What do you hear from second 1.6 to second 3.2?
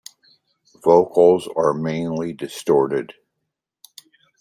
mainly distorted.